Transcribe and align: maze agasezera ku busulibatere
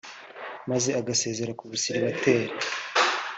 maze 0.69 0.89
agasezera 0.99 1.51
ku 1.59 1.63
busulibatere 1.71 2.51